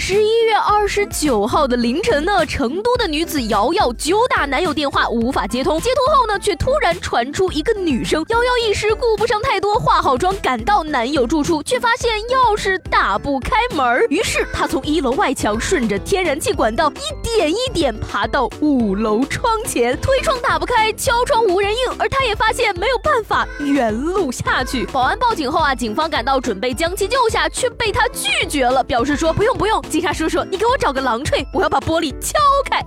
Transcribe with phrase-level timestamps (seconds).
[0.00, 8.24] 十一月二十九号的凌晨呢，成都的女子瑶瑶久打男友电话无法接通，接通后呢，却突然传出一个女声。
[8.28, 24.86] 瑶瑶一时顾不上太多，化好妆赶到男友住处，却发现钥匙打不开门于是她从一楼外墙顺着天然气管道一点一点爬到五楼窗前，推窗打不开，敲窗无人应，而她也发现没有办法原路下去。
[24.86, 29.82] 保安报警后啊，警方赶到准备将其救下，却被她拒绝了，表示说不用不用。
[29.88, 32.38] 警察叔叔，你给我找个榔锤，我要把玻璃敲
[32.70, 32.84] 开。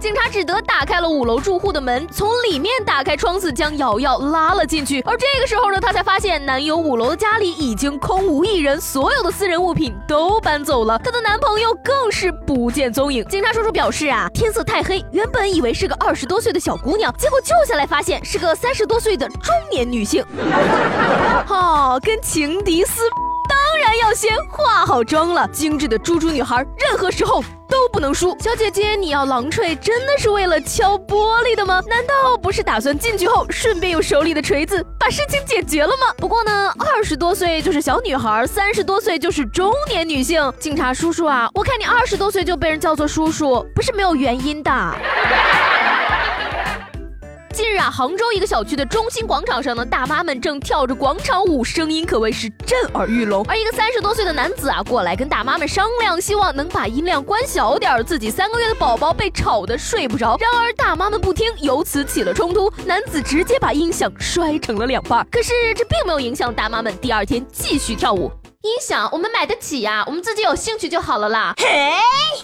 [0.00, 5.00] 警察只得打开了五楼住户的门，从里面打开窗子，将瑶瑶拉了进去。
[5.00, 13.24] 而这个时候呢，她才发现男友五楼的家里已经空无一人，所有的私人物品都搬走了，她的男朋友更是不见踪影。
[13.26, 20.22] 警察叔叔表示啊，天色太黑，原本以为是个二十多岁的小姑娘，结果救下来发现是个三十多岁的中年女性。
[21.48, 23.00] 哦，跟情敌撕。
[23.98, 28.36] 要先化好妆了，精致的猪猪女孩，任何时候都不能输。
[28.40, 31.82] 小姐姐，你要狼锤，真的是为了敲玻璃的吗？
[31.88, 36.12] 难道不是打算进去后顺便用手里的锤子把事情解决了吗？
[36.18, 40.52] 不过呢，二十多岁就是小女孩，三十多岁就是中年女性。
[40.58, 44.70] 警察叔叔啊，我看你二十多岁就被人叫做叔叔，不是没有原因的。
[47.54, 53.44] 近日啊，杭州一个小区的中心广场上呢，大妈们正跳着广场舞，声音可谓是震耳欲聋。
[53.46, 60.36] 而一个三十多岁的男子啊，过来跟大妈们商量，希望能把音量关小点儿，自己三个月的宝宝被吵得睡不着。
[60.40, 65.24] 然而大妈们不听，由此起了冲突，男子直接把音响摔成了两半。
[65.30, 68.32] 可是这并没有影响大妈们第二天继续跳舞。
[68.62, 71.54] 音响我们买得起呀，我们自己有兴趣就好了啦。
[71.58, 71.92] 嘿，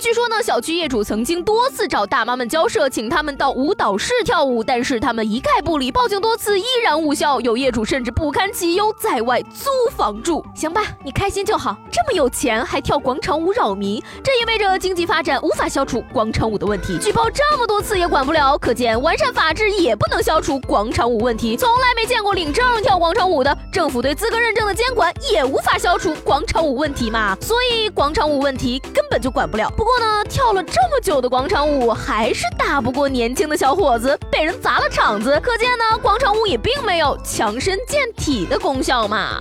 [0.00, 7.38] 据说呢，小区业主曾经多次找大妈们交涉，请他们到舞蹈室跳舞，但是他们一概不理，报警多次依然无效。
[7.43, 10.43] 有业主甚至不堪其忧，在外租房住。
[10.55, 16.97] 行吧，你开心就好，这么有钱还跳广场舞扰民，这意味着经济发展无法消除广场舞的问题。
[16.97, 21.59] 举报这么多次也管不了，可见完善法制也不能消除广场舞问题。
[21.59, 26.15] 从来没见过领证跳广场舞的，政府对资格认证的监管也无法消除。
[26.25, 29.69] 广场舞问题嘛，所以广场舞问题根本就管不了。
[29.77, 35.41] 不过过呢，跳了这么久的广场舞，还是打不过年轻的小伙子，被人砸了场子。
[35.43, 39.41] 可见呢，广场舞也并没有强身健体的功效嘛。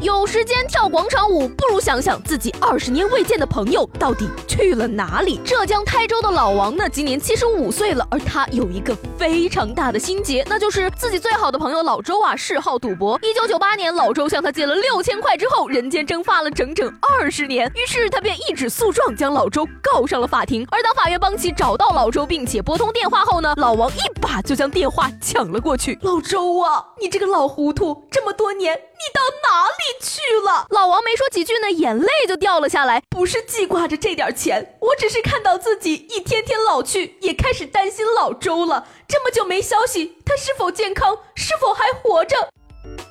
[0.00, 5.40] 有时间跳广场舞，不如想想自己二十年未见的朋友到底去了哪里。
[5.44, 13.18] 浙江台州的老王呢，今年七十五岁了，而他有一个非常大的心结，那就是自己最好的朋友老周啊，嗜好赌博。
[13.24, 20.64] 一九九八年，老周向他借了六千块之后，人间蒸发了整整二十年，于是他便一纸诉状将老周告上了法庭。
[20.70, 25.98] 而当法院帮其找到老周，并且拨通电话后呢，老王一把就将电话抢了过去。
[26.02, 29.72] 老周啊，你这个老糊涂，这么多年你到哪里？
[30.02, 33.02] 去了，老王没说几句呢，眼泪就掉了下来。
[33.08, 38.86] 不是记挂着这点钱，我只是看到自己一天天老去，也开始担心老周了。
[39.08, 41.16] 这么久没消息，他是否健康？
[41.34, 42.50] 是否还活着？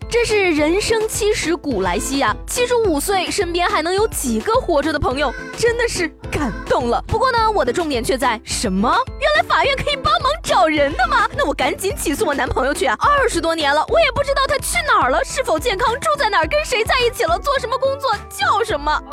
[0.10, 5.34] 真是人生七十古来稀呀，七十五岁身边还能有几个活着的朋友？
[5.58, 7.04] 真的是感动了。
[7.08, 8.90] 不过呢，我的重点却在什么？
[9.20, 11.28] 原来法院可以帮忙找人的吗？
[11.38, 12.96] 那我赶紧起诉我男朋友去啊！
[13.00, 19.04] 二十多年了，我也不知道他去哪儿了，是否健康，住在哪儿，跟谁在一起了，做什么工作，叫什么？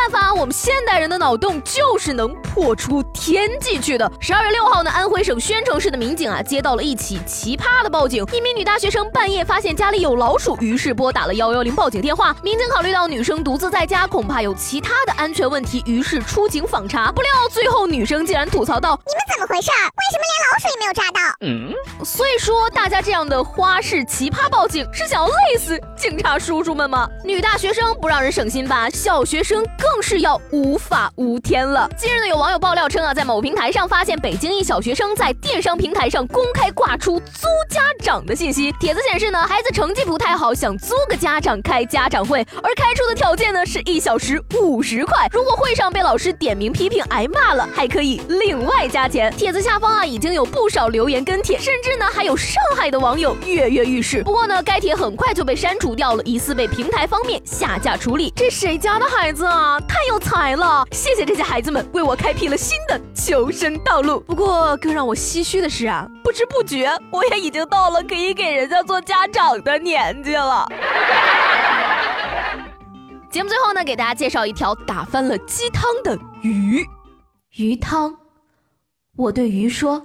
[0.00, 4.10] 没办法，我们现代人的脑洞就是能破出天际去的。
[4.18, 8.24] 十二月六号呢，安徽省宣城市的民警啊，接到了一起奇葩的报警。
[8.32, 12.34] 一名女大学生半夜发现家里有老鼠，于是拨打了幺幺零报警电话。
[12.42, 17.12] 民警考虑到女生独自在家，恐怕有其他的安全问题，于是出警访查。
[17.12, 19.70] 不料最后女生竟然吐槽道：“你们怎么回事？
[19.70, 21.74] 为什么连老鼠也没有抓到？”嗯，
[22.04, 27.06] 所以说大家这样的花式奇葩报警，是想要累死警察叔叔们吗？
[27.22, 28.88] 女大学生不让人省心吧？
[28.88, 29.62] 小学生。
[29.78, 31.90] 更更是要无法无天了。
[31.98, 38.70] 近日呢，有网友爆料称啊，在某平台上发现北京一小学生在电商平台上公开挂出租家长的信息。
[38.78, 45.26] 帖子显示呢，孩子成绩不太好，想租个家长开家长会，而开出的条件呢是一小时五十块。
[45.32, 49.32] 如果会上被老师点名批评挨骂了，还可以另外加钱。
[49.36, 54.22] 帖子下方啊已经有不少留言跟帖，甚至呢还有上海的网友跃跃欲试。
[54.22, 58.32] 不过呢，该帖很快就被删除掉了，疑似被平台方面下架处理。
[58.36, 59.79] 这谁家的孩子啊？
[59.86, 60.86] 太有才了！
[60.92, 64.20] 谢谢这些孩子们为我开辟了新的求生道路。
[64.20, 70.66] 不过更让我唏嘘的是啊，不知不觉我也已经到了可以给人家做家长的年纪了。
[73.30, 76.84] 节目最后呢，给大家介绍一条打翻了鸡汤的鱼。
[77.56, 78.16] 鱼汤，
[79.16, 80.04] 我对鱼说：“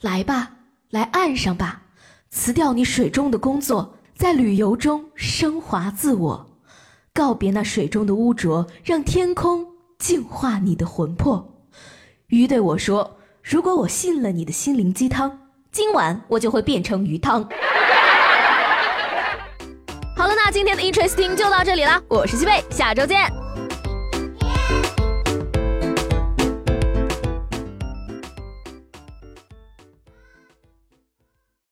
[0.00, 0.50] 来吧，
[0.90, 1.82] 来岸上吧，
[2.30, 6.50] 辞掉你水中的工作，在旅游中升华自我。”
[7.16, 9.64] 告别那水中的污浊，让天空
[10.00, 11.48] 净化你的魂魄。
[12.26, 15.38] 鱼对我说：“如果我信了你的心灵鸡汤，
[15.70, 17.46] 今晚我就会变成鱼汤。
[20.16, 23.43] ”好了，那今天的 Interesting 就到这里了，我是西贝，下周见。